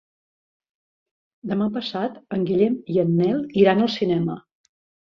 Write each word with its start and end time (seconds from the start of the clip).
Demà 1.51 1.67
passat 1.77 2.17
en 2.39 2.49
Guillem 2.51 2.81
i 2.97 3.01
en 3.07 3.17
Nel 3.21 3.47
iran 3.67 3.87
al 3.89 3.97
cinema. 4.01 4.43